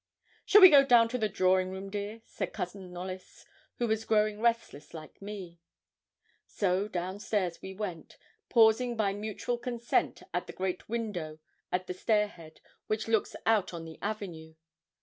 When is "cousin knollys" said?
2.53-3.45